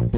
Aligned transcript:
Selamat 0.00 0.16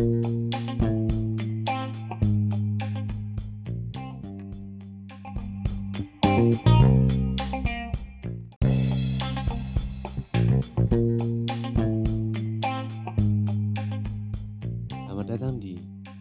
datang 15.26 15.58
di 15.58 15.74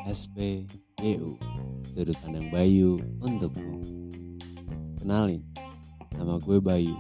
SPBU 0.09 1.37
Sudut 1.85 2.17
Pandang 2.17 2.49
Bayu 2.49 2.97
untukmu. 3.21 3.77
Kenalin, 4.97 5.45
nama 6.17 6.41
gue 6.41 6.57
Bayu 6.57 6.97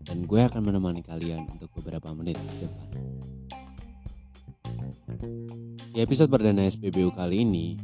Dan 0.00 0.24
gue 0.24 0.40
akan 0.48 0.64
menemani 0.64 1.04
kalian 1.04 1.44
untuk 1.52 1.68
beberapa 1.76 2.08
menit 2.16 2.40
ke 2.40 2.64
depan 2.64 3.03
episode 6.04 6.28
perdana 6.28 6.68
SPBU 6.68 7.16
kali 7.16 7.48
ini 7.48 7.80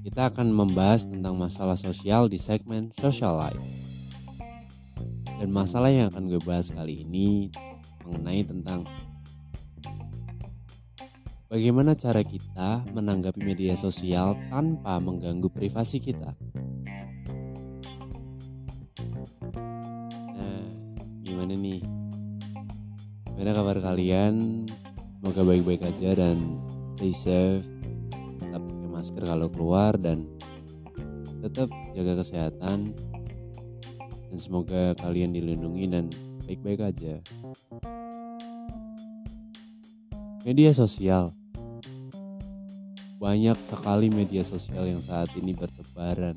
Kita 0.00 0.32
akan 0.32 0.56
membahas 0.56 1.04
tentang 1.04 1.36
masalah 1.36 1.76
sosial 1.76 2.24
di 2.32 2.40
segmen 2.40 2.88
Social 2.96 3.36
Life 3.36 3.60
Dan 5.36 5.52
masalah 5.52 5.92
yang 5.92 6.08
akan 6.08 6.32
gue 6.32 6.40
bahas 6.40 6.72
kali 6.72 7.04
ini 7.04 7.52
Mengenai 8.08 8.40
tentang 8.48 8.88
Bagaimana 11.52 11.92
cara 11.92 12.24
kita 12.24 12.88
menanggapi 12.88 13.44
media 13.44 13.76
sosial 13.76 14.32
tanpa 14.48 14.96
mengganggu 14.96 15.52
privasi 15.52 16.00
kita? 16.00 16.32
Nah, 20.32 20.64
gimana 21.20 21.52
nih? 21.52 21.84
Gimana 23.36 23.52
kabar 23.52 23.76
kalian? 23.84 24.64
Semoga 25.20 25.44
baik-baik 25.44 25.84
aja 25.84 26.16
dan 26.16 26.71
stay 27.02 27.10
safe. 27.10 27.66
Tetap 28.38 28.62
pakai 28.62 28.86
masker 28.86 29.22
kalau 29.26 29.50
keluar 29.50 29.98
dan 29.98 30.30
tetap 31.42 31.66
jaga 31.98 32.22
kesehatan. 32.22 32.94
Dan 34.30 34.38
semoga 34.38 34.94
kalian 34.94 35.34
dilindungi 35.34 35.90
dan 35.90 36.14
baik-baik 36.46 36.94
aja. 36.94 37.18
Media 40.46 40.70
sosial 40.70 41.34
banyak 43.18 43.54
sekali 43.66 44.10
media 44.10 44.42
sosial 44.42 44.82
yang 44.86 44.98
saat 44.98 45.30
ini 45.38 45.54
bertebaran 45.54 46.34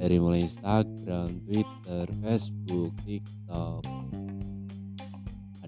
dari 0.00 0.16
mulai 0.16 0.44
Instagram, 0.44 1.36
Twitter, 1.44 2.08
Facebook, 2.24 2.96
TikTok, 3.04 3.84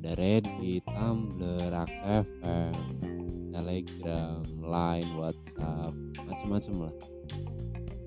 ada 0.00 0.10
Reddit, 0.16 0.80
Tumblr, 0.88 1.72
AXFM, 1.76 3.19
Telegram, 3.50 4.40
Line, 4.58 5.10
WhatsApp, 5.18 5.92
macam-macam 6.24 6.74
lah. 6.88 6.94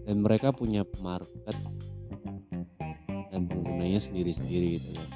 Dan 0.03 0.19
mereka 0.19 0.52
punya 0.52 0.83
market 1.00 1.55
dan 3.31 3.41
penggunanya 3.47 4.00
sendiri-sendiri 4.00 4.80
gitu 4.80 4.89
kan. 4.95 5.09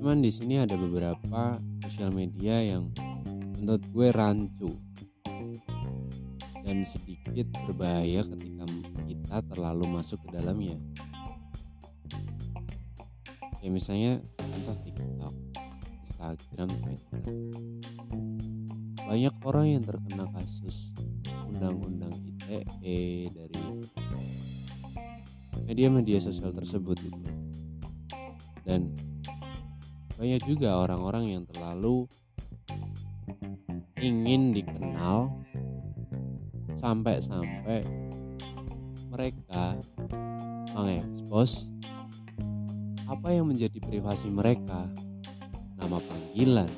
Cuman 0.00 0.20
di 0.20 0.30
sini 0.30 0.60
ada 0.60 0.74
beberapa 0.74 1.58
sosial 1.84 2.10
media 2.10 2.60
yang 2.60 2.90
menurut 3.60 3.84
gue 3.88 4.08
rancu 4.12 4.70
dan 6.64 6.80
sedikit 6.84 7.48
berbahaya 7.64 8.24
ketika 8.24 8.64
kita 9.08 9.36
terlalu 9.52 9.84
masuk 10.00 10.20
ke 10.24 10.36
dalamnya 10.36 10.76
ya 13.64 13.72
misalnya 13.72 14.20
contoh 14.36 14.76
TikTok, 14.84 15.23
Instagram, 16.24 16.72
Twitter 16.80 17.20
banyak 19.04 19.34
orang 19.44 19.66
yang 19.68 19.82
terkena 19.84 20.24
kasus 20.32 20.96
undang-undang 21.52 22.16
ITE 22.24 23.28
dari 23.28 23.64
media-media 25.68 26.24
sosial 26.24 26.56
tersebut 26.56 26.96
gitu. 27.04 27.20
dan 28.64 28.88
banyak 30.16 30.40
juga 30.48 30.80
orang-orang 30.80 31.36
yang 31.36 31.42
terlalu 31.44 32.08
ingin 34.00 34.56
dikenal 34.56 35.28
sampai-sampai 36.80 37.84
mereka 39.12 39.76
mengekspos 40.72 41.76
apa 43.04 43.28
yang 43.36 43.52
menjadi 43.52 43.78
privasi 43.84 44.32
mereka 44.32 44.88
nama 45.78 45.98
panggilan 45.98 46.70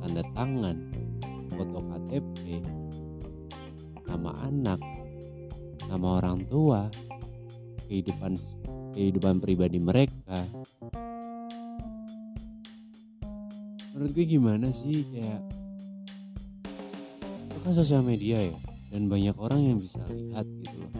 tanda 0.00 0.22
tangan 0.36 0.76
foto 1.52 1.78
KTP 1.82 2.62
nama 4.08 4.30
anak 4.48 4.80
nama 5.88 6.20
orang 6.20 6.44
tua 6.48 6.88
kehidupan 7.88 8.36
kehidupan 8.92 9.40
pribadi 9.40 9.80
mereka. 9.80 10.44
Menurut 13.96 14.12
gue 14.14 14.26
gimana 14.28 14.68
sih 14.70 15.08
kayak 15.10 15.42
itu 17.48 17.58
kan 17.64 17.72
sosial 17.74 18.04
media 18.04 18.52
ya 18.52 18.58
dan 18.92 19.08
banyak 19.08 19.34
orang 19.40 19.60
yang 19.64 19.76
bisa 19.80 20.00
lihat 20.12 20.44
gitu 20.62 20.76
loh. 20.84 20.92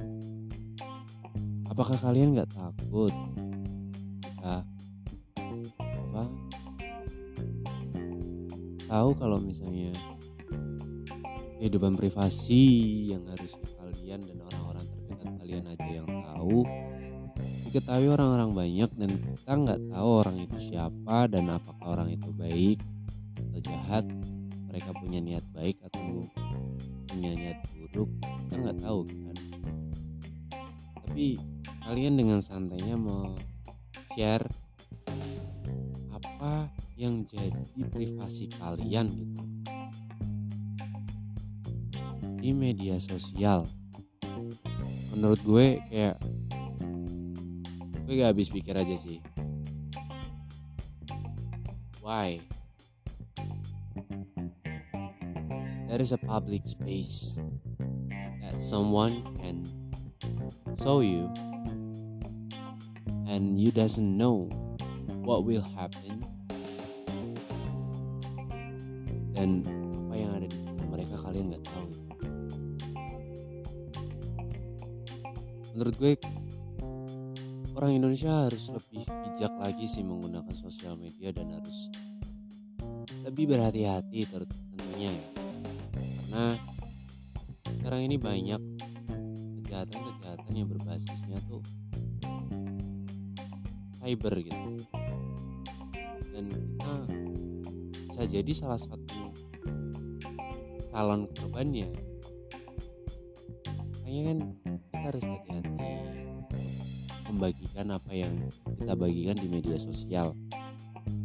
Apakah 1.68 1.94
kalian 1.94 2.34
nggak 2.34 2.50
takut? 2.50 3.14
Jika 4.24 4.64
tahu 8.88 9.10
kalau 9.21 9.38
misalnya 9.38 9.93
kehidupan 11.60 11.99
privasi 11.99 12.65
yang 13.12 13.22
harus 13.28 13.54
kalian 13.76 14.25
dan 14.25 14.38
orang-orang 14.49 14.84
terdekat 14.88 15.31
kalian 15.43 15.65
aja 15.69 15.88
yang 15.91 16.09
tahu. 16.25 16.65
Diketahui 17.69 18.09
orang-orang 18.09 18.50
banyak 18.56 18.91
dan 18.97 19.10
kita 19.12 19.53
nggak 19.53 19.81
tahu 19.93 20.09
orang 20.25 20.37
itu 20.41 20.56
siapa 20.72 21.28
dan 21.28 21.53
apakah 21.53 22.00
orang 22.00 22.09
itu 22.09 22.32
baik 22.32 22.81
atau 23.53 23.60
jahat. 23.60 24.09
Mereka 24.72 24.91
punya 24.97 25.20
niat 25.20 25.44
baik 25.53 25.76
atau 25.84 26.25
punya 27.12 27.32
niat 27.37 27.59
buruk 27.76 28.09
kita 28.49 28.55
nggak 28.65 28.78
tahu 28.81 29.00
kan. 29.05 29.37
Tapi 31.05 31.26
kalian 31.84 32.15
dengan 32.16 32.41
santainya 32.41 32.97
mau 32.97 33.37
share 34.16 34.49
apa 36.15 36.72
yang 36.98 37.22
jadi 37.22 37.54
privasi 37.94 38.50
kalian 38.59 39.06
gitu. 39.14 39.42
Di 42.42 42.50
media 42.50 42.98
sosial. 42.98 43.70
Menurut 45.14 45.38
gue 45.47 45.78
kayak 45.87 46.19
gue 48.03 48.14
gak 48.19 48.34
habis 48.34 48.50
pikir 48.50 48.75
aja 48.75 48.98
sih. 48.98 49.22
Why? 52.03 52.42
There 55.87 56.03
is 56.03 56.10
a 56.10 56.19
public 56.19 56.66
space 56.66 57.38
that 58.42 58.58
someone 58.58 59.22
can 59.38 59.70
show 60.75 60.98
you 60.98 61.31
and 63.31 63.54
you 63.54 63.70
doesn't 63.70 64.19
know 64.19 64.50
what 65.22 65.47
will 65.47 65.64
happen 65.78 66.38
dan 69.38 69.62
apa 70.10 70.15
yang 70.19 70.31
ada 70.34 70.50
di 70.50 70.59
mereka 70.91 71.15
kalian 71.22 71.54
nggak 71.54 71.62
tahu. 71.62 71.91
Menurut 75.78 75.94
gue 75.94 76.12
orang 77.78 77.94
Indonesia 77.94 78.50
harus 78.50 78.66
lebih 78.75 79.06
bijak 79.06 79.54
lagi 79.62 79.87
sih 79.87 80.03
menggunakan 80.03 80.50
sosial 80.50 80.99
media 80.99 81.31
dan 81.31 81.54
harus 81.54 81.87
lebih 83.22 83.54
berhati-hati 83.54 84.26
tentunya. 84.26 85.14
Ya 85.14 85.23
karena 85.94 86.58
sekarang 87.79 88.11
ini 88.11 88.19
banyak 88.19 88.58
kejahatan-kejahatan 89.62 90.50
yang 90.50 90.67
berbasisnya 90.67 91.38
tuh 91.46 91.62
cyber 94.02 94.34
gitu. 94.43 94.82
Dan 96.34 96.44
kita 96.50 96.94
bisa 98.11 98.23
jadi 98.26 98.50
salah 98.50 98.82
satu 98.82 98.97
calon 100.98 101.30
korbannya 101.30 101.94
kayaknya 104.02 104.22
kan 104.26 104.38
kita 104.58 104.96
harus 104.98 105.24
hati-hati 105.30 105.92
membagikan 107.30 107.86
apa 107.94 108.10
yang 108.10 108.34
kita 108.82 108.96
bagikan 108.96 109.36
di 109.36 109.46
media 109.52 109.76
sosial. 109.76 110.34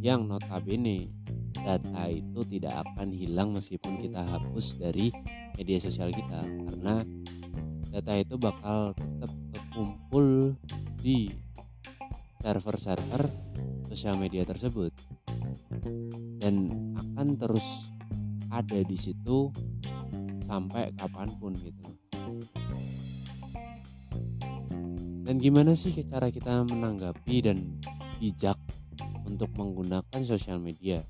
Yang 0.04 0.30
notabene 0.30 1.10
data 1.56 2.06
itu 2.12 2.44
tidak 2.44 2.84
akan 2.84 3.08
hilang 3.08 3.56
meskipun 3.56 3.96
kita 3.98 4.20
hapus 4.20 4.76
dari 4.76 5.10
media 5.56 5.80
sosial 5.80 6.12
kita. 6.12 6.44
Karena 6.44 7.00
data 7.88 8.12
itu 8.20 8.36
bakal 8.36 8.92
tetap 8.92 9.32
terkumpul 9.56 10.54
di 11.00 11.32
server-server 12.44 13.32
sosial 13.88 14.20
media 14.20 14.44
tersebut. 14.44 14.92
Dan 16.36 16.68
akan 16.94 17.40
terus 17.40 17.93
ada 18.54 18.78
di 18.86 18.94
situ 18.94 19.50
sampai 20.46 20.94
kapan 20.94 21.26
pun 21.42 21.50
gitu 21.58 21.90
dan 25.24 25.34
gimana 25.40 25.74
sih 25.74 25.90
cara 26.06 26.30
kita 26.30 26.62
menanggapi 26.62 27.36
dan 27.42 27.82
bijak 28.22 28.54
untuk 29.26 29.50
menggunakan 29.58 30.20
sosial 30.22 30.62
media 30.62 31.02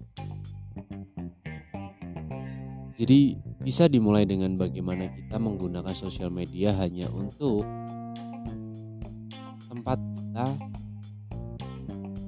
jadi 2.94 3.37
bisa 3.61 3.90
dimulai 3.90 4.23
dengan 4.23 4.55
bagaimana 4.55 5.11
kita 5.11 5.37
menggunakan 5.37 5.93
sosial 5.93 6.31
media 6.31 6.73
hanya 6.79 7.11
untuk 7.11 7.67
tempat 9.67 9.99
kita 9.99 10.47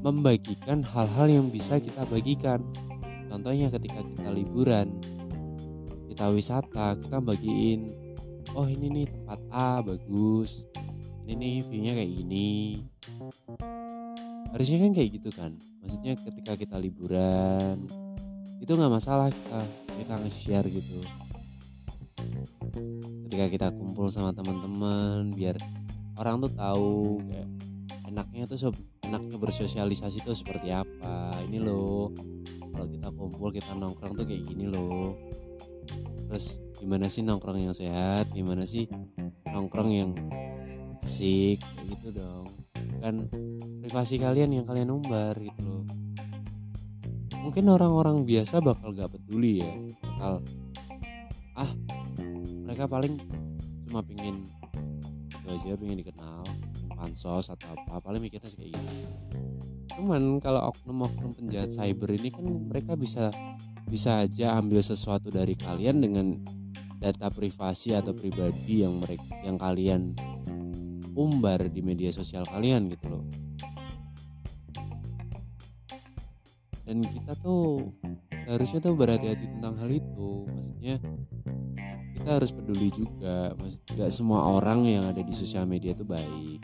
membagikan 0.07 0.87
hal-hal 0.87 1.27
yang 1.27 1.47
bisa 1.51 1.83
kita 1.83 2.07
bagikan. 2.07 2.63
Contohnya 3.37 3.69
ketika 3.69 4.01
kita 4.01 4.33
liburan, 4.33 4.97
kita 6.09 6.33
wisata, 6.33 6.97
kita 6.97 7.21
bagiin, 7.21 7.93
oh 8.57 8.65
ini 8.65 8.89
nih 8.89 9.07
tempat 9.13 9.41
A 9.53 9.85
bagus, 9.85 10.65
ini 11.29 11.37
nih 11.37 11.57
viewnya 11.69 11.93
kayak 12.01 12.17
gini. 12.17 12.81
Harusnya 14.57 14.89
kan 14.89 14.91
kayak 14.97 15.11
gitu 15.21 15.29
kan. 15.37 15.53
Maksudnya 15.85 16.17
ketika 16.17 16.57
kita 16.57 16.81
liburan, 16.81 17.85
itu 18.57 18.73
nggak 18.73 18.93
masalah 18.97 19.29
kita 19.29 19.61
kita 20.01 20.15
nge-share 20.17 20.69
gitu 20.73 21.01
ketika 23.29 23.47
kita 23.53 23.69
kumpul 23.73 24.09
sama 24.09 24.33
teman-teman 24.33 25.29
biar 25.37 25.61
orang 26.17 26.41
tuh 26.41 26.53
tahu 26.57 27.21
kayak 27.29 27.49
enaknya 28.09 28.45
tuh 28.49 28.59
enaknya 29.07 29.39
bersosialisasi 29.39 30.27
tuh 30.27 30.35
seperti 30.35 30.75
apa? 30.75 31.39
Ini 31.47 31.63
loh 31.63 32.11
kalau 32.75 32.87
kita 32.91 33.09
kumpul 33.15 33.49
kita 33.55 33.73
nongkrong 33.73 34.19
tuh 34.19 34.27
kayak 34.27 34.43
gini 34.45 34.67
loh. 34.67 35.15
Terus 36.27 36.59
gimana 36.77 37.07
sih 37.07 37.23
nongkrong 37.23 37.57
yang 37.57 37.73
sehat? 37.73 38.35
Gimana 38.35 38.67
sih 38.67 38.91
nongkrong 39.47 39.91
yang 39.95 40.11
asik? 41.07 41.63
Gitu 41.87 42.11
dong. 42.11 42.51
Kan 42.99 43.31
privasi 43.81 44.19
kalian 44.19 44.51
yang 44.51 44.67
kalian 44.67 44.91
umbar 44.91 45.39
gitu 45.39 45.61
loh. 45.63 45.85
Mungkin 47.47 47.71
orang-orang 47.71 48.27
biasa 48.27 48.59
bakal 48.59 48.91
gak 48.91 49.15
peduli 49.15 49.63
ya. 49.63 49.71
Bakal 50.03 50.33
ah 51.57 51.71
mereka 52.67 52.91
paling 52.91 53.17
cuma 53.87 54.03
pingin 54.03 54.45
itu 55.31 55.47
aja 55.47 55.79
pingin 55.79 56.03
dikenal 56.03 56.43
pansos 57.07 57.47
atau 57.55 57.71
apa 57.71 58.03
paling 58.03 58.19
mikirnya 58.19 58.51
kayak 58.51 58.75
gitu. 58.75 58.91
Cuman 59.95 60.43
kalau 60.43 60.75
oknum-oknum 60.75 61.39
penjahat 61.39 61.71
cyber 61.71 62.11
ini 62.19 62.35
kan 62.35 62.45
mereka 62.67 62.99
bisa 62.99 63.31
bisa 63.87 64.27
aja 64.27 64.59
ambil 64.59 64.83
sesuatu 64.83 65.31
dari 65.31 65.55
kalian 65.55 66.03
dengan 66.03 66.43
data 66.99 67.31
privasi 67.31 67.95
atau 67.95 68.11
pribadi 68.11 68.83
yang 68.83 68.99
mereka 68.99 69.31
yang 69.47 69.55
kalian 69.55 70.19
umbar 71.15 71.71
di 71.71 71.81
media 71.81 72.11
sosial 72.11 72.43
kalian 72.45 72.91
gitu 72.91 73.07
loh. 73.15 73.25
Dan 76.83 77.03
kita 77.07 77.39
tuh 77.39 77.95
harusnya 78.47 78.79
tuh 78.79 78.95
berhati-hati 78.95 79.59
tentang 79.59 79.75
hal 79.79 79.91
itu 79.91 80.47
maksudnya 80.47 81.03
kita 82.15 82.31
harus 82.43 82.51
peduli 82.55 82.89
juga 82.95 83.55
maksud 83.59 83.83
gak 83.91 84.11
semua 84.15 84.47
orang 84.55 84.87
yang 84.87 85.05
ada 85.11 85.19
di 85.19 85.35
sosial 85.35 85.67
media 85.67 85.95
itu 85.95 86.07
baik 86.07 86.63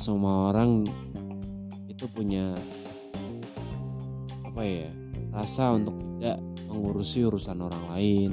semua 0.00 0.52
orang 0.52 0.84
itu 1.86 2.04
punya 2.12 2.56
apa 4.44 4.62
ya 4.64 4.88
rasa 5.32 5.76
untuk 5.76 5.96
tidak 6.16 6.40
mengurusi 6.68 7.24
urusan 7.24 7.60
orang 7.60 7.84
lain. 7.92 8.32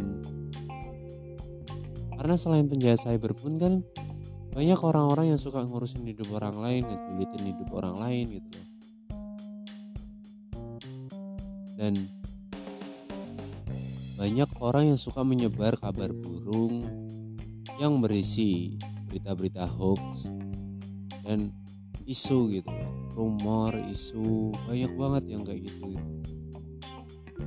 Karena 2.16 2.36
selain 2.40 2.68
penjahat 2.72 3.04
cyber 3.04 3.36
pun 3.36 3.60
kan 3.60 3.74
banyak 4.54 4.80
orang-orang 4.80 5.34
yang 5.34 5.42
suka 5.42 5.66
ngurusin 5.66 6.06
hidup 6.06 6.30
orang 6.36 6.56
lain 6.62 6.82
ngejulitin 6.88 7.44
hidup 7.56 7.70
orang 7.74 7.96
lain 8.00 8.26
gitu. 8.40 8.60
Dan 11.76 12.08
banyak 14.16 14.50
orang 14.64 14.96
yang 14.96 15.00
suka 15.02 15.26
menyebar 15.26 15.76
kabar 15.76 16.14
burung 16.16 16.86
yang 17.82 18.00
berisi 18.00 18.80
berita-berita 19.10 19.68
hoax 19.68 20.32
dan 21.24 21.50
isu 22.04 22.52
gitu. 22.60 22.70
Rumor 23.16 23.74
isu 23.90 24.52
banyak 24.68 24.92
banget 24.94 25.24
yang 25.32 25.42
kayak 25.48 25.62
gitu, 25.72 25.96
gitu. 25.96 26.10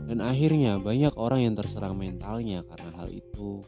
Dan 0.06 0.23
akhirnya 0.23 0.78
banyak 0.78 1.14
orang 1.19 1.40
yang 1.43 1.55
terserang 1.58 1.99
mentalnya 1.99 2.62
karena 2.64 2.90
hal 2.96 3.08
itu. 3.11 3.61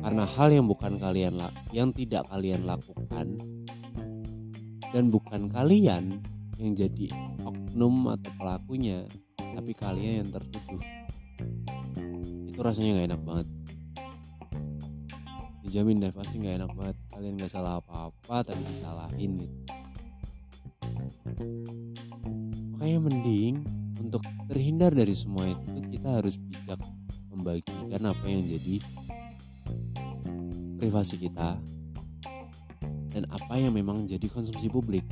Karena 0.00 0.24
hal 0.24 0.48
yang 0.50 0.66
bukan 0.66 0.98
kalian 0.98 1.38
yang 1.70 1.94
tidak 1.94 2.26
kalian 2.28 2.66
lakukan. 2.66 3.38
Dan 4.90 5.06
bukan 5.14 5.46
kalian 5.46 6.18
yang 6.58 6.72
jadi 6.74 7.14
oknum 7.46 8.10
atau 8.10 8.30
pelakunya 8.34 9.06
tapi 9.38 9.70
kalian 9.70 10.26
yang 10.26 10.30
tertuduh. 10.34 10.82
Itu 12.50 12.58
rasanya 12.58 12.98
nggak 12.98 13.08
enak 13.14 13.22
banget 13.22 13.59
dijamin 15.70 16.02
deh 16.02 16.10
pasti 16.10 16.42
nggak 16.42 16.66
enak 16.66 16.70
banget. 16.74 16.96
Kalian 17.14 17.38
nggak 17.38 17.46
salah 17.54 17.78
apa-apa 17.78 18.42
tapi 18.42 18.58
disalahin 18.66 19.38
gitu. 19.38 19.56
Makanya 22.74 22.98
mending 22.98 23.54
untuk 24.02 24.18
terhindar 24.50 24.90
dari 24.90 25.14
semua 25.14 25.46
itu 25.46 25.78
kita 25.94 26.18
harus 26.18 26.34
bijak 26.42 26.82
membagikan 27.30 28.02
apa 28.02 28.26
yang 28.26 28.50
jadi 28.50 28.82
privasi 30.82 31.22
kita 31.22 31.54
dan 33.14 33.22
apa 33.30 33.54
yang 33.54 33.70
memang 33.70 34.10
jadi 34.10 34.26
konsumsi 34.26 34.66
publik 34.66 35.06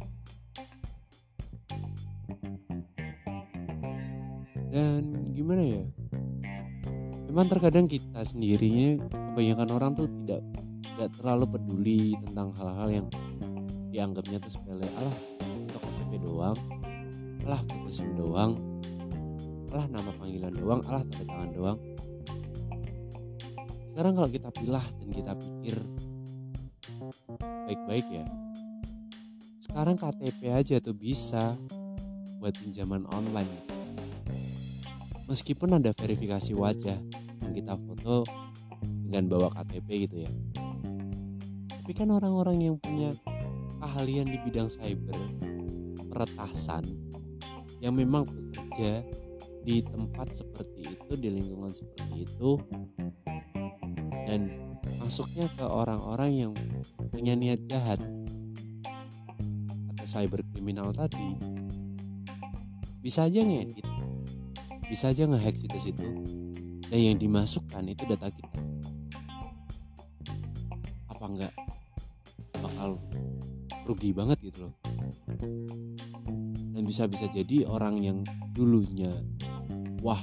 memang 7.49 7.65
terkadang 7.65 7.89
kita 7.89 8.21
sendirinya 8.29 9.09
kebanyakan 9.09 9.69
orang 9.73 9.91
tuh 9.97 10.05
tidak 10.05 10.45
tidak 10.85 11.11
terlalu 11.17 11.45
peduli 11.49 12.13
tentang 12.29 12.53
hal-hal 12.61 12.89
yang 12.93 13.07
dianggapnya 13.89 14.37
tuh 14.37 14.53
sepele. 14.53 14.85
Alah 14.85 15.17
untuk 15.57 15.81
KTP 15.81 16.13
doang. 16.21 16.53
Alah 17.49 17.65
foto 17.65 17.89
sim 17.89 18.13
doang. 18.21 18.61
Alah 19.73 19.89
nama 19.89 20.13
panggilan 20.21 20.53
doang. 20.53 20.85
Alah 20.93 21.01
tanda 21.09 21.25
tangan 21.25 21.51
doang. 21.57 21.79
Sekarang 23.97 24.13
kalau 24.13 24.29
kita 24.29 24.49
pilah 24.53 24.87
dan 25.01 25.09
kita 25.09 25.33
pikir 25.33 25.77
baik-baik 27.65 28.07
ya 28.13 28.29
sekarang 29.65 29.97
KTP 29.97 30.53
aja 30.53 30.77
tuh 30.85 30.93
bisa 30.93 31.57
buat 32.45 32.53
pinjaman 32.61 33.09
online. 33.09 33.49
Meskipun 35.29 35.77
ada 35.77 35.93
verifikasi 35.93 36.57
wajah 36.57 37.18
yang 37.49 37.57
kita 37.57 37.75
foto 37.81 38.29
dengan 38.85 39.25
bawa 39.33 39.49
KTP 39.49 39.89
gitu 40.05 40.17
ya. 40.29 40.33
Tapi 41.73 41.93
kan 41.97 42.13
orang-orang 42.13 42.61
yang 42.61 42.77
punya 42.77 43.17
keahlian 43.81 44.29
di 44.29 44.37
bidang 44.45 44.69
cyber 44.69 45.17
peretasan 46.13 46.85
yang 47.81 47.97
memang 47.97 48.29
bekerja 48.29 49.01
di 49.65 49.81
tempat 49.81 50.29
seperti 50.29 50.93
itu 50.93 51.13
di 51.17 51.29
lingkungan 51.33 51.73
seperti 51.73 52.29
itu 52.29 52.61
dan 54.29 54.53
masuknya 55.01 55.49
ke 55.57 55.65
orang-orang 55.65 56.31
yang 56.33 56.53
punya 57.09 57.33
niat 57.33 57.65
jahat 57.65 58.01
atau 59.95 60.05
cyber 60.05 60.45
kriminal 60.53 60.93
tadi 60.93 61.37
bisa 63.01 63.25
aja 63.25 63.41
ngedit 63.41 63.87
bisa 64.89 65.13
aja 65.13 65.29
ngehack 65.29 65.57
situs 65.57 65.93
itu 65.93 66.09
dan 66.89 67.01
yang 67.01 67.17
dimasukkan 67.21 67.85
itu 67.85 68.03
data 68.09 68.29
kita. 68.33 68.61
Apa 71.13 71.25
enggak 71.29 71.53
bakal 72.59 72.97
rugi 73.85 74.17
banget 74.17 74.41
gitu 74.41 74.69
loh. 74.69 74.75
Dan 76.73 76.83
bisa-bisa 76.89 77.29
jadi 77.29 77.69
orang 77.69 78.01
yang 78.01 78.19
dulunya 78.57 79.13
wah 80.01 80.21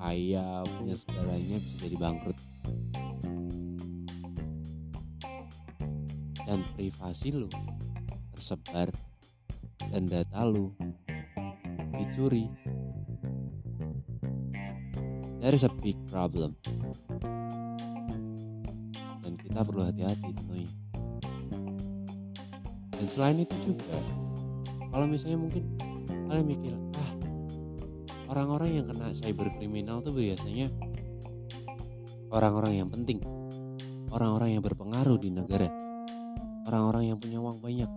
kaya 0.00 0.64
punya 0.80 0.96
segalanya 0.96 1.56
bisa 1.60 1.76
jadi 1.80 1.96
bangkrut. 2.00 2.38
Dan 6.44 6.60
privasi 6.76 7.32
lo 7.32 7.48
tersebar 8.32 8.92
dan 9.92 10.04
data 10.08 10.44
lo 10.44 10.72
dicuri 11.96 12.63
There 15.44 15.52
is 15.52 15.60
a 15.60 15.68
big 15.68 16.00
problem. 16.08 16.56
Dan 19.20 19.36
kita 19.36 19.60
perlu 19.60 19.84
hati-hati 19.84 20.32
tentunya. 20.32 20.72
Dan 22.96 23.04
selain 23.04 23.44
itu 23.44 23.52
juga, 23.60 24.00
kalau 24.88 25.04
misalnya 25.04 25.36
mungkin 25.36 25.68
kalian 26.32 26.48
mikir, 26.48 26.72
ah 26.96 27.12
orang-orang 28.32 28.80
yang 28.80 28.88
kena 28.88 29.12
cyberkriminal 29.12 30.00
tuh 30.00 30.16
biasanya 30.16 30.72
orang-orang 32.32 32.80
yang 32.80 32.88
penting 32.88 33.20
orang-orang 34.08 34.56
yang 34.56 34.62
berpengaruh 34.64 35.20
di 35.20 35.28
negara 35.28 35.68
orang-orang 36.64 37.12
yang 37.12 37.18
punya 37.20 37.38
uang 37.38 37.60
banyak 37.60 37.90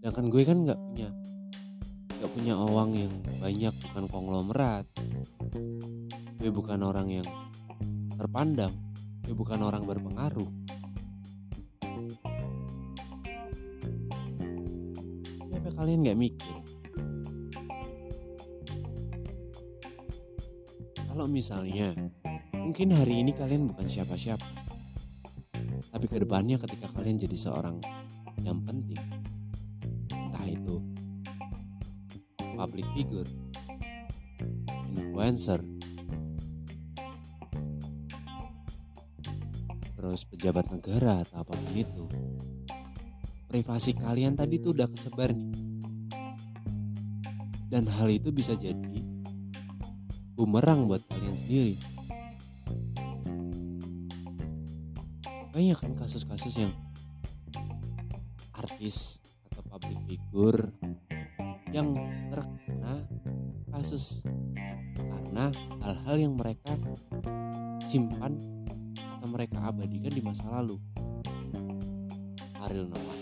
sedangkan 0.00 0.26
gue 0.32 0.42
kan 0.48 0.58
nggak 0.64 0.80
punya 0.80 1.08
nggak 2.18 2.30
punya 2.32 2.54
uang 2.56 2.90
yang 2.96 3.12
banyak 3.38 3.74
bukan 3.84 4.04
konglomerat 4.08 4.88
gue 6.42 6.50
bukan 6.50 6.82
orang 6.82 7.06
yang 7.06 7.28
terpandang. 8.18 8.74
Gue 9.22 9.30
bukan 9.30 9.62
orang 9.62 9.86
berpengaruh. 9.86 10.50
Kenapa 15.38 15.70
kalian 15.78 16.02
nggak 16.02 16.18
mikir? 16.18 16.56
Kalau 21.06 21.30
misalnya 21.30 21.94
mungkin 22.58 22.90
hari 22.90 23.22
ini 23.22 23.30
kalian 23.38 23.70
bukan 23.70 23.86
siapa-siapa. 23.86 24.42
Tapi 25.94 26.06
ke 26.10 26.26
depannya 26.26 26.58
ketika 26.58 26.90
kalian 26.90 27.22
jadi 27.22 27.38
seorang 27.38 27.78
yang 28.42 28.58
penting. 28.66 28.98
Entah 30.10 30.50
itu 30.50 30.82
public 32.58 32.90
figure 32.98 33.30
influencer 34.90 35.62
pejabat 40.42 40.74
negara 40.74 41.22
atau 41.22 41.38
apa 41.38 41.54
pun 41.54 41.70
itu. 41.70 42.02
Privasi 43.46 43.94
kalian 43.94 44.34
tadi 44.34 44.58
tuh 44.58 44.74
udah 44.74 44.90
kesebar 44.90 45.30
nih. 45.30 45.54
Dan 47.70 47.86
hal 47.86 48.10
itu 48.10 48.34
bisa 48.34 48.58
jadi 48.58 49.06
bumerang 50.34 50.90
buat 50.90 50.98
kalian 51.06 51.38
sendiri. 51.38 51.78
Banyak 55.54 55.78
kan 55.78 55.94
kasus-kasus 55.94 56.58
yang 56.58 56.74
artis 58.58 59.22
atau 59.46 59.62
public 59.78 59.98
figure 60.10 60.74
yang 61.70 61.94
terkena 62.34 63.06
kasus 63.70 64.26
karena 64.90 65.54
hal-hal 65.86 66.16
yang 66.18 66.34
mereka 66.34 66.74
simpan 67.86 68.61
atau 69.22 69.38
mereka 69.38 69.70
abadikan 69.70 70.10
di 70.10 70.18
masa 70.18 70.50
lalu. 70.50 70.82
Ariel 72.58 72.90
Noah. 72.90 73.20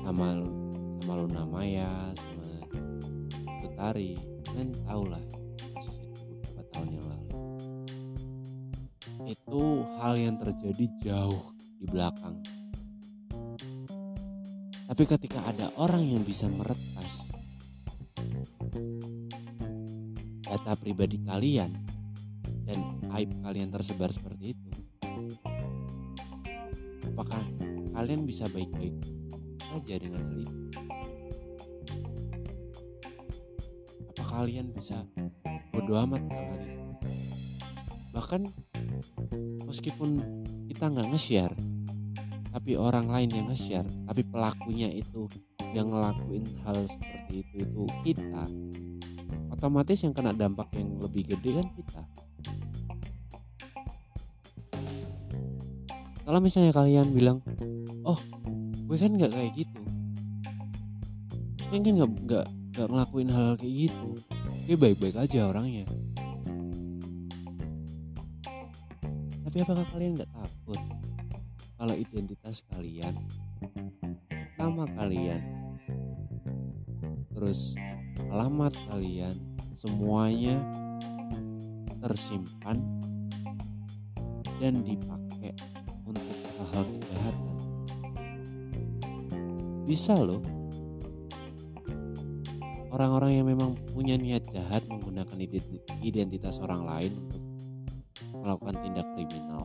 Sama 0.00 0.40
sama 1.04 1.12
Luna 1.20 1.44
Maya 1.44 1.92
sama 2.16 2.48
Putari 3.60 4.16
kalian 4.48 4.72
tahu 4.80 5.02
lah 5.12 5.20
kasus 5.76 6.00
itu 6.00 6.24
beberapa 6.24 6.62
tahun 6.72 6.88
yang 6.88 7.04
lalu. 7.04 7.28
Itu 9.28 9.84
hal 10.00 10.14
yang 10.16 10.40
terjadi 10.40 10.84
jauh 11.04 11.52
di 11.76 11.84
belakang. 11.84 12.40
Tapi 14.88 15.04
ketika 15.04 15.44
ada 15.52 15.68
orang 15.76 16.00
yang 16.00 16.24
bisa 16.24 16.48
meretas 16.48 17.36
data 20.48 20.72
pribadi 20.80 21.20
kalian 21.28 21.97
aib 23.18 23.34
kalian 23.42 23.68
tersebar 23.74 24.14
seperti 24.14 24.54
itu? 24.54 24.70
Apakah 27.10 27.42
kalian 27.98 28.22
bisa 28.22 28.46
baik-baik 28.46 28.94
saja 29.58 29.94
dengan 29.98 30.22
hal 30.22 30.38
itu 30.38 30.54
apa 34.08 34.22
kalian 34.22 34.70
bisa 34.70 35.02
bodo 35.74 35.94
amat 36.06 36.22
dengan 36.24 36.46
hal 36.50 36.60
itu 36.62 36.90
bahkan 38.14 38.42
meskipun 39.66 40.18
kita 40.70 40.88
nggak 40.88 41.10
nge-share 41.10 41.54
tapi 42.54 42.78
orang 42.78 43.10
lain 43.10 43.30
yang 43.34 43.46
nge-share 43.50 43.86
tapi 44.06 44.22
pelakunya 44.24 44.88
itu 44.94 45.26
yang 45.76 45.92
ngelakuin 45.92 46.48
hal 46.64 46.80
seperti 46.88 47.44
itu 47.44 47.54
itu 47.60 47.82
kita. 48.08 48.48
Otomatis 49.52 50.00
yang 50.00 50.16
kena 50.16 50.32
dampak 50.32 50.72
yang 50.72 50.96
lebih 50.96 51.28
gede 51.28 51.60
kan 51.60 51.68
kita 51.76 52.02
kalau 56.28 56.44
misalnya 56.44 56.76
kalian 56.76 57.08
bilang 57.16 57.40
oh 58.04 58.20
gue 58.84 58.96
kan 59.00 59.16
nggak 59.16 59.32
kayak 59.32 59.64
gitu. 59.64 59.80
Gue 61.72 61.80
kan 61.80 61.80
nggak 61.88 62.10
nggak 62.28 62.46
nggak 62.76 62.86
ngelakuin 62.92 63.32
hal 63.32 63.56
kayak 63.56 63.88
gitu. 63.88 64.10
Gue 64.68 64.76
baik-baik 64.76 65.16
aja 65.16 65.48
orangnya. 65.48 65.88
Tapi 69.40 69.56
apakah 69.64 69.88
kalian 69.88 70.20
nggak 70.20 70.28
takut 70.28 70.80
kalau 71.80 71.96
identitas 71.96 72.60
kalian 72.68 73.16
nama 74.60 74.84
kalian 75.00 75.40
terus 77.32 77.72
alamat 78.28 78.76
kalian 78.90 79.38
semuanya 79.72 80.60
tersimpan 82.04 82.82
dan 84.58 84.82
dipakai 84.84 85.27
hal-hal 86.72 86.86
kejahatan 87.00 87.48
bisa 89.88 90.20
loh. 90.20 90.44
Orang-orang 92.92 93.40
yang 93.40 93.46
memang 93.48 93.72
punya 93.96 94.20
niat 94.20 94.44
jahat 94.52 94.84
menggunakan 94.84 95.40
identitas 96.04 96.60
orang 96.60 96.84
lain 96.84 97.12
untuk 97.16 97.42
melakukan 98.44 98.76
tindak 98.84 99.08
kriminal. 99.16 99.64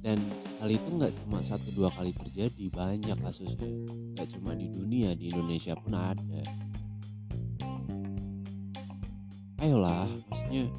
Dan 0.00 0.16
hal 0.64 0.68
itu 0.72 0.88
nggak 0.96 1.12
cuma 1.24 1.44
satu 1.44 1.68
dua 1.76 1.92
kali 1.92 2.16
terjadi 2.16 2.64
banyak 2.72 3.20
kasusnya. 3.20 3.68
Nggak 4.16 4.28
cuma 4.40 4.56
di 4.56 4.72
dunia 4.72 5.12
di 5.12 5.28
Indonesia 5.28 5.76
pun 5.76 5.92
ada. 5.92 6.40
Ayolah 9.60 10.08
maksudnya 10.32 10.72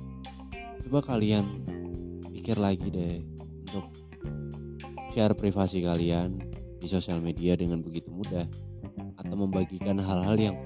coba 0.92 1.16
kalian 1.16 1.48
pikir 2.36 2.60
lagi 2.60 2.92
deh 2.92 3.24
untuk 3.64 3.96
share 5.16 5.32
privasi 5.32 5.80
kalian 5.80 6.36
di 6.84 6.88
sosial 6.92 7.24
media 7.24 7.56
dengan 7.56 7.80
begitu 7.80 8.12
mudah 8.12 8.44
atau 9.16 9.36
membagikan 9.40 9.96
hal-hal 10.04 10.36
yang 10.36 10.60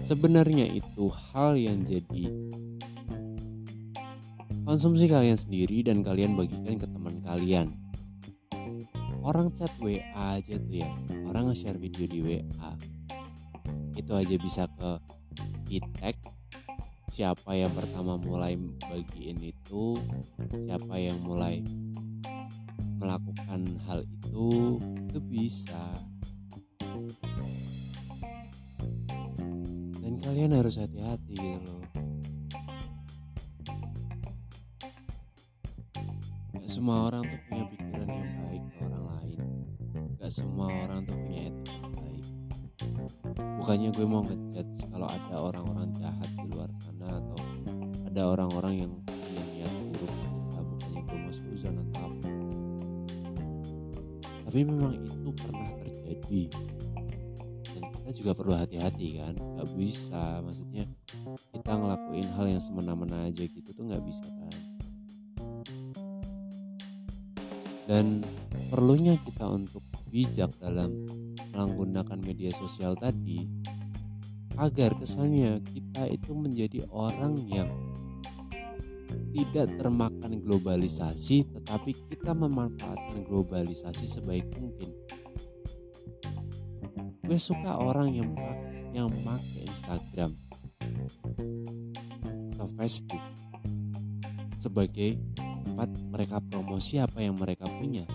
sebenarnya 0.00 0.64
itu 0.64 1.12
hal 1.12 1.60
yang 1.60 1.84
jadi 1.84 2.32
konsumsi 4.64 5.12
kalian 5.12 5.36
sendiri 5.36 5.84
dan 5.84 6.00
kalian 6.00 6.40
bagikan 6.40 6.80
ke 6.80 6.88
teman 6.88 7.20
kalian. 7.20 7.76
Orang 9.20 9.52
chat 9.52 9.76
WA 9.76 10.00
aja 10.40 10.56
tuh 10.56 10.72
ya 10.72 10.88
orang 11.28 11.52
nge-share 11.52 11.76
video 11.76 12.08
di 12.08 12.24
WA 12.24 12.72
itu 13.92 14.12
aja 14.16 14.34
bisa 14.40 14.72
ke 14.72 15.04
di 15.68 15.84
siapa 17.16 17.56
yang 17.56 17.72
pertama 17.72 18.20
mulai 18.20 18.60
bagiin 18.60 19.40
itu 19.40 19.96
siapa 20.68 21.00
yang 21.00 21.16
mulai 21.24 21.64
melakukan 23.00 23.80
hal 23.88 24.04
itu 24.04 24.76
itu 25.08 25.20
bisa. 25.24 25.96
Dan 30.04 30.20
kalian 30.20 30.60
harus 30.60 30.76
hati-hati 30.76 31.40
gitu 31.40 31.64
loh. 31.64 31.88
Gak 36.52 36.68
semua 36.68 37.08
orang 37.08 37.24
tuh 37.24 37.40
punya 37.48 37.64
pikiran 37.64 38.08
yang 38.12 38.32
baik 38.44 38.64
ke 38.68 38.76
orang 38.92 39.04
lain. 39.08 39.40
Gak 40.20 40.32
semua 40.36 40.68
orang 40.68 41.00
tuh 41.08 41.16
punya 41.16 41.48
etika 41.48 41.72
yang 41.80 41.92
baik. 41.96 42.24
Bukannya 43.56 43.88
gue 43.88 44.04
mau 44.04 44.20
ngejudge 44.20 44.84
kalau 44.92 45.08
ada 45.08 45.36
orang-orang 45.40 45.96
jahat 45.96 46.35
ada 48.16 48.32
orang-orang 48.32 48.80
yang 48.80 48.92
punya 49.04 49.44
niat 49.52 49.72
buruk 49.92 50.08
kita 50.08 50.58
bukannya 50.64 51.00
gue 51.04 51.18
mau 51.20 51.32
suzon 51.36 51.76
atau 51.84 52.00
apa. 52.00 52.28
Tapi 54.48 54.58
memang 54.64 54.92
itu 54.96 55.30
pernah 55.36 55.68
terjadi. 55.84 56.42
Dan 57.76 57.82
kita 57.92 58.10
juga 58.16 58.32
perlu 58.32 58.56
hati-hati 58.56 59.20
kan 59.20 59.36
nggak 59.36 59.68
bisa 59.76 60.40
maksudnya 60.40 60.88
kita 61.52 61.72
ngelakuin 61.76 62.28
hal 62.32 62.48
yang 62.48 62.62
semena-mena 62.64 63.28
aja 63.28 63.44
gitu 63.44 63.68
tuh 63.76 63.84
nggak 63.84 64.00
bisa 64.00 64.24
kan. 64.24 64.56
Dan 67.84 68.24
perlunya 68.72 69.20
kita 69.28 69.44
untuk 69.44 69.84
bijak 70.08 70.56
dalam 70.56 71.04
menggunakan 71.52 72.16
media 72.16 72.48
sosial 72.56 72.96
tadi 72.96 73.44
agar 74.56 74.96
kesannya 74.96 75.60
kita 75.68 76.08
itu 76.08 76.32
menjadi 76.32 76.88
orang 76.88 77.44
yang 77.44 77.68
tidak 79.36 79.68
termakan 79.76 80.32
globalisasi 80.40 81.44
tetapi 81.56 81.92
kita 82.08 82.32
memanfaatkan 82.32 83.24
globalisasi 83.26 84.04
sebaik 84.08 84.48
mungkin. 84.56 84.90
Gue 87.26 87.38
suka 87.40 87.80
orang 87.80 88.14
yang 88.14 88.30
yang 88.94 89.10
pakai 89.26 89.66
Instagram 89.68 90.32
atau 92.56 92.68
Facebook 92.80 93.24
sebagai 94.56 95.20
tempat 95.66 95.90
mereka 96.08 96.40
promosi 96.40 96.96
apa 97.02 97.20
yang 97.20 97.36
mereka 97.36 97.68
punya. 97.68 98.06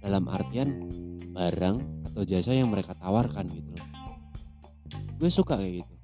Dalam 0.00 0.30
artian 0.30 0.88
barang 1.34 2.06
atau 2.12 2.22
jasa 2.24 2.54
yang 2.56 2.70
mereka 2.72 2.94
tawarkan 2.96 3.50
gitu 3.50 3.74
loh. 3.76 3.88
Gue 5.18 5.28
suka 5.28 5.58
kayak 5.58 5.84
gitu 5.84 5.95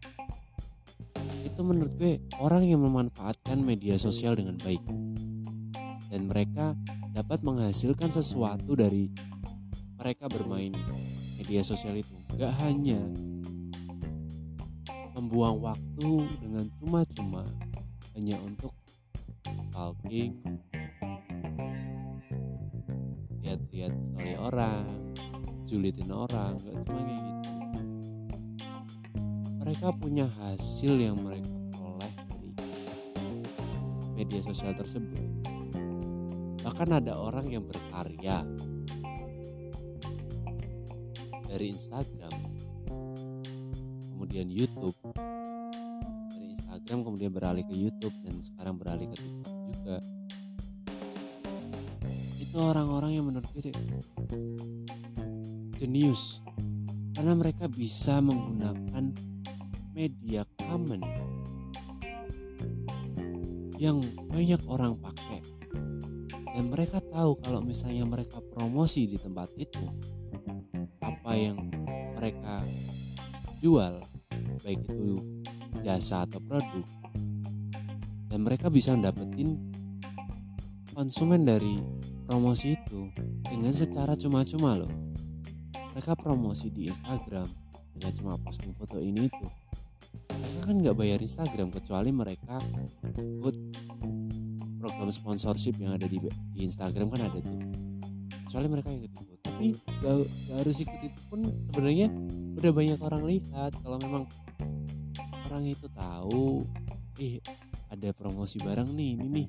itu 1.52 1.60
menurut 1.60 1.92
gue 2.00 2.16
orang 2.40 2.64
yang 2.64 2.80
memanfaatkan 2.80 3.60
media 3.60 4.00
sosial 4.00 4.32
dengan 4.32 4.56
baik. 4.56 4.80
Dan 6.08 6.32
mereka 6.32 6.72
dapat 7.12 7.44
menghasilkan 7.44 8.08
sesuatu 8.08 8.72
dari 8.72 9.12
mereka 10.00 10.32
bermain 10.32 10.72
media 11.36 11.60
sosial 11.60 12.00
itu. 12.00 12.16
Gak 12.40 12.56
hanya 12.64 13.04
membuang 15.12 15.60
waktu 15.60 16.12
dengan 16.40 16.72
cuma-cuma 16.80 17.44
hanya 18.16 18.40
untuk 18.40 18.72
stalking 19.68 20.40
lihat-lihat 23.44 23.92
story 24.08 24.34
orang 24.40 24.84
julitin 25.68 26.08
orang 26.12 26.56
gak 26.64 26.76
cuma 26.84 27.00
kayak 27.04 27.20
gitu 27.20 27.51
mereka 29.62 29.94
punya 29.94 30.26
hasil 30.42 30.98
yang 30.98 31.22
mereka 31.22 31.46
peroleh 31.70 32.10
dari 32.26 32.50
media 34.18 34.42
sosial 34.42 34.74
tersebut. 34.74 35.22
Bahkan 36.66 36.88
ada 36.90 37.14
orang 37.14 37.46
yang 37.46 37.62
berkarya 37.62 38.42
dari 41.46 41.70
Instagram 41.70 42.34
kemudian 44.10 44.50
YouTube. 44.50 44.98
Dari 45.14 46.58
Instagram 46.58 46.98
kemudian 47.06 47.30
beralih 47.30 47.62
ke 47.62 47.74
YouTube 47.78 48.18
dan 48.26 48.42
sekarang 48.42 48.74
beralih 48.82 49.06
ke 49.14 49.16
TikTok 49.22 49.56
juga. 49.70 49.96
Itu 52.42 52.56
orang-orang 52.58 53.14
yang 53.14 53.30
menurut 53.30 53.46
gue 53.54 53.70
jenius. 55.78 56.42
Karena 57.14 57.38
mereka 57.38 57.70
bisa 57.70 58.18
menggunakan 58.18 59.31
media 59.92 60.48
common 60.56 61.04
yang 63.76 64.00
banyak 64.28 64.60
orang 64.68 64.96
pakai. 64.96 65.40
Dan 66.52 66.68
mereka 66.68 67.00
tahu 67.00 67.36
kalau 67.40 67.64
misalnya 67.64 68.04
mereka 68.04 68.40
promosi 68.52 69.08
di 69.08 69.16
tempat 69.16 69.48
itu 69.56 69.84
apa 71.00 71.32
yang 71.32 71.56
mereka 72.16 72.64
jual 73.60 74.04
baik 74.62 74.84
itu 74.84 75.18
jasa 75.82 76.28
atau 76.28 76.38
produk 76.44 76.86
dan 78.28 78.38
mereka 78.44 78.68
bisa 78.68 78.92
dapetin 78.96 79.58
konsumen 80.92 81.44
dari 81.44 81.80
promosi 82.28 82.76
itu 82.76 83.08
dengan 83.44 83.72
secara 83.72 84.16
cuma-cuma 84.16 84.76
loh. 84.76 84.92
Mereka 85.92 86.16
promosi 86.16 86.72
di 86.72 86.88
Instagram 86.88 87.44
dengan 87.92 88.12
cuma 88.16 88.34
posting 88.40 88.72
foto 88.72 88.96
ini 88.96 89.28
itu 89.28 89.46
kan 90.62 90.78
nggak 90.78 90.94
bayar 90.94 91.18
Instagram 91.18 91.74
kecuali 91.74 92.14
mereka 92.14 92.62
ikut 93.18 93.56
program 94.78 95.10
sponsorship 95.10 95.78
yang 95.82 95.98
ada 95.98 96.06
di, 96.06 96.22
di 96.54 96.60
Instagram 96.62 97.10
kan 97.10 97.20
ada 97.26 97.38
tuh. 97.42 97.58
Kecuali 98.46 98.66
mereka 98.70 98.88
yang 98.94 99.04
ikut 99.06 99.26
tapi 99.42 99.78
gak, 100.02 100.14
gak 100.50 100.58
harus 100.64 100.76
ikut 100.82 101.00
itu 101.02 101.20
pun 101.30 101.40
sebenarnya 101.70 102.08
udah 102.58 102.72
banyak 102.74 102.98
orang 102.98 103.22
lihat. 103.26 103.72
Kalau 103.78 103.98
memang 103.98 104.24
orang 105.50 105.64
itu 105.66 105.86
tahu 105.92 106.66
ih 107.18 107.38
ada 107.92 108.08
promosi 108.16 108.58
barang 108.62 108.90
nih 108.90 109.08
ini 109.18 109.26
nih. 109.28 109.46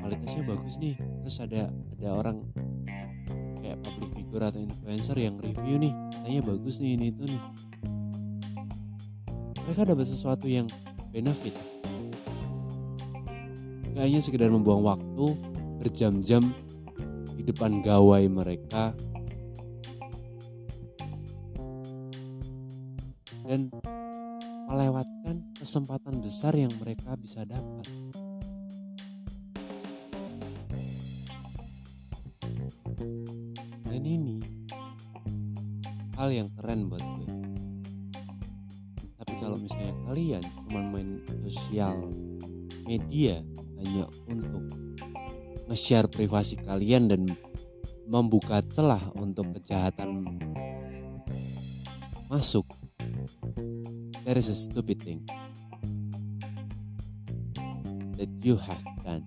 Kualitasnya 0.00 0.42
bagus 0.44 0.76
nih. 0.80 0.96
Terus 0.96 1.36
ada 1.40 1.72
ada 1.72 2.08
orang 2.12 2.36
kayak 3.66 3.82
public 3.82 4.10
figure 4.14 4.44
atau 4.46 4.60
influencer 4.62 5.16
yang 5.18 5.36
review 5.42 5.76
nih 5.82 5.90
katanya 6.14 6.40
bagus 6.46 6.78
nih 6.78 6.94
ini 6.94 7.06
itu 7.10 7.24
nih 7.26 7.40
mereka 9.66 9.82
dapat 9.82 10.06
sesuatu 10.06 10.46
yang 10.46 10.70
benefit 11.10 11.52
gak 13.92 14.04
hanya 14.06 14.20
sekedar 14.22 14.48
membuang 14.48 14.86
waktu 14.86 15.26
berjam-jam 15.82 16.54
di 17.34 17.42
depan 17.42 17.82
gawai 17.82 18.24
mereka 18.30 18.94
dan 23.46 23.70
melewatkan 24.66 25.54
kesempatan 25.54 26.18
besar 26.18 26.52
yang 26.58 26.74
mereka 26.82 27.14
bisa 27.14 27.46
dapat. 27.46 27.86
Dan 33.86 34.02
ini 34.02 34.42
hal 36.18 36.34
yang 36.34 36.50
keren 36.58 36.90
buat 36.90 37.00
gue. 37.00 37.35
Kalau 39.46 39.62
misalnya 39.62 39.94
kalian 40.10 40.42
cuma 40.66 40.82
main 40.90 41.22
sosial 41.46 42.10
media 42.82 43.46
hanya 43.78 44.10
untuk 44.26 44.66
nge-share 45.70 46.10
privasi 46.10 46.58
kalian 46.58 47.06
dan 47.06 47.30
membuka 48.10 48.58
celah 48.66 48.98
untuk 49.14 49.54
kejahatan 49.54 50.26
masuk 52.26 52.66
that 54.26 54.34
is 54.34 54.50
a 54.50 54.58
stupid 54.58 54.98
thing 54.98 55.22
that 58.18 58.30
you 58.42 58.58
have 58.58 58.82
done 59.06 59.22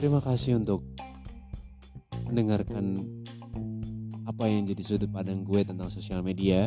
Terima 0.00 0.16
kasih 0.16 0.56
untuk 0.56 0.80
mendengarkan 2.24 3.04
apa 4.24 4.48
yang 4.48 4.64
jadi 4.64 4.80
sudut 4.80 5.12
pandang 5.12 5.44
gue 5.44 5.60
tentang 5.60 5.92
sosial 5.92 6.24
media 6.24 6.64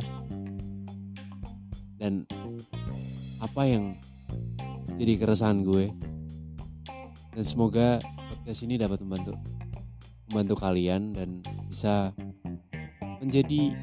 dan 1.98 2.30
apa 3.42 3.66
yang 3.66 3.98
jadi 5.02 5.18
keresahan 5.18 5.66
gue. 5.66 5.90
Dan 7.34 7.42
semoga 7.42 7.98
podcast 8.30 8.70
ini 8.70 8.78
dapat 8.78 9.02
membantu 9.02 9.34
membantu 10.30 10.56
kalian 10.62 11.18
dan 11.18 11.42
bisa 11.66 12.14
menjadi 13.18 13.74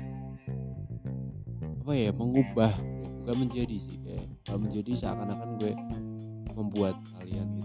apa 1.82 1.92
ya 1.98 2.14
mengubah 2.14 2.70
bukan 3.26 3.34
menjadi 3.34 3.76
sih 3.82 3.98
kayak 3.98 4.30
menjadi 4.54 4.94
seakan-akan 4.94 5.58
gue 5.58 5.74
membuat 6.54 6.94
kalian 7.18 7.59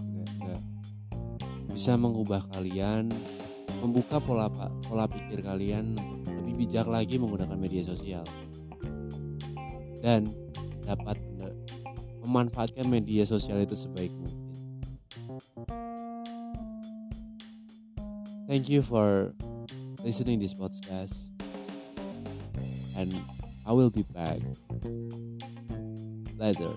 bisa 1.76 1.92
mengubah 1.92 2.40
kalian 2.56 3.12
membuka 3.84 4.16
pola 4.16 4.48
pola 4.88 5.04
pikir 5.04 5.44
kalian 5.44 5.92
lebih 6.24 6.64
bijak 6.64 6.88
lagi 6.88 7.20
menggunakan 7.20 7.60
media 7.60 7.84
sosial 7.84 8.24
dan 10.00 10.32
dapat 10.88 11.20
memanfaatkan 12.24 12.88
media 12.88 13.28
sosial 13.28 13.60
itu 13.60 13.76
sebaik 13.76 14.10
mungkin. 14.16 14.48
Thank 18.48 18.72
you 18.72 18.80
for 18.80 19.36
listening 20.00 20.40
this 20.40 20.56
podcast 20.56 21.36
and 22.96 23.12
I 23.68 23.76
will 23.76 23.92
be 23.92 24.02
back 24.16 24.40
later. 26.40 26.72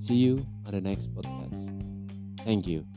See 0.00 0.18
you 0.24 0.40
on 0.64 0.72
the 0.72 0.80
next 0.80 1.12
podcast. 1.12 1.76
Thank 2.42 2.64
you. 2.64 2.88